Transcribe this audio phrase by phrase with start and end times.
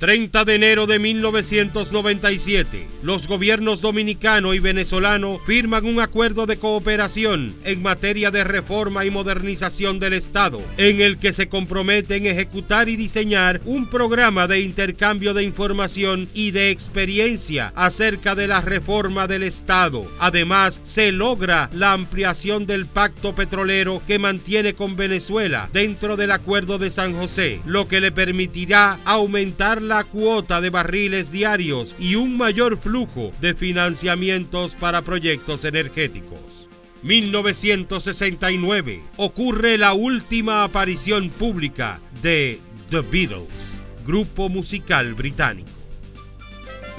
[0.00, 7.54] 30 de enero de 1997, los gobiernos dominicano y venezolano firman un acuerdo de cooperación
[7.64, 12.96] en materia de reforma y modernización del Estado, en el que se comprometen ejecutar y
[12.96, 19.42] diseñar un programa de intercambio de información y de experiencia acerca de la reforma del
[19.42, 20.10] Estado.
[20.18, 26.78] Además, se logra la ampliación del pacto petrolero que mantiene con Venezuela dentro del acuerdo
[26.78, 32.14] de San José, lo que le permitirá aumentar la la cuota de barriles diarios y
[32.14, 36.68] un mayor flujo de financiamientos para proyectos energéticos.
[37.02, 45.72] 1969 ocurre la última aparición pública de The Beatles, grupo musical británico.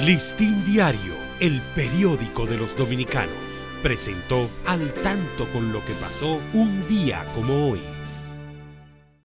[0.00, 3.28] Listín Diario, el periódico de los dominicanos,
[3.82, 7.80] presentó al tanto con lo que pasó un día como hoy.